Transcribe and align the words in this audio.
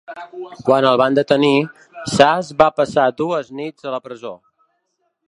Quan 0.69 0.85
el 0.91 0.97
van 1.01 1.17
detenir, 1.19 1.51
Sas 2.13 2.49
va 2.63 2.71
passar 2.81 3.05
dues 3.21 3.53
nits 3.61 3.89
a 3.91 3.95
la 3.97 4.01
presó. 4.07 4.37